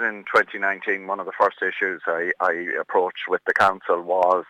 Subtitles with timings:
[0.00, 4.44] in 2019, one of the first issues I, I approached with the council was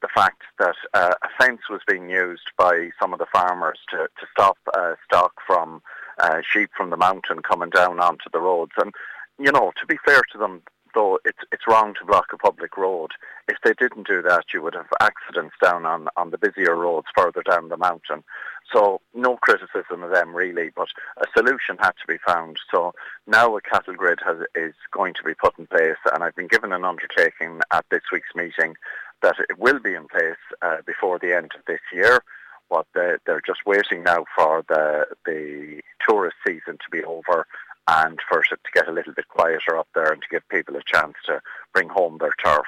[0.00, 3.96] the fact that uh, a fence was being used by some of the farmers to,
[3.96, 5.82] to stop uh, stock from
[6.18, 8.72] uh, sheep from the mountain coming down onto the roads.
[8.76, 8.94] And,
[9.38, 10.62] you know, to be fair to them,
[10.94, 13.10] though it's it's wrong to block a public road.
[13.48, 17.06] If they didn't do that, you would have accidents down on, on the busier roads
[17.16, 18.24] further down the mountain.
[18.72, 22.58] So no criticism of them really, but a solution had to be found.
[22.70, 22.92] So
[23.26, 26.48] now a cattle grid has, is going to be put in place, and I've been
[26.48, 28.74] given an undertaking at this week's meeting
[29.22, 32.22] that it will be in place uh, before the end of this year.
[32.70, 37.46] But they're, they're just waiting now for the the tourist season to be over
[37.88, 40.76] and for it to get a little bit quieter up there and to give people
[40.76, 41.40] a chance to
[41.72, 42.66] bring home their turf.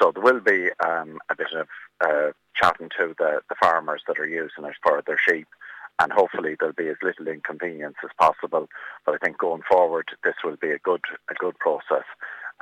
[0.00, 1.68] So there will be um, a bit of
[2.00, 5.48] uh, chatting to the, the farmers that are using it for their sheep
[6.00, 8.68] and hopefully there'll be as little inconvenience as possible.
[9.04, 12.04] But I think going forward, this will be a good a good process.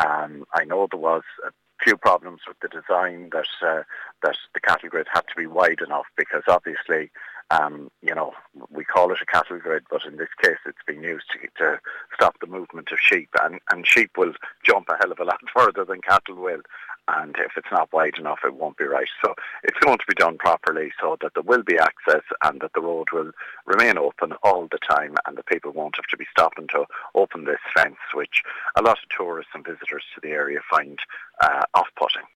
[0.04, 1.50] Um, I know there was a
[1.82, 3.82] few problems with the design that uh,
[4.22, 7.10] that the cattle grid had to be wide enough because obviously
[7.50, 8.32] um, you know,
[8.70, 11.80] we call it a cattle grid, but in this case it's been used to, to
[12.14, 13.30] stop the movement of sheep.
[13.42, 14.32] And, and sheep will
[14.64, 16.60] jump a hell of a lot further than cattle will.
[17.08, 19.08] And if it's not wide enough, it won't be right.
[19.24, 22.72] So it's going to be done properly so that there will be access and that
[22.74, 23.30] the road will
[23.64, 27.44] remain open all the time and the people won't have to be stopping to open
[27.44, 28.42] this fence, which
[28.76, 30.98] a lot of tourists and visitors to the area find
[31.40, 32.24] uh, off-putting.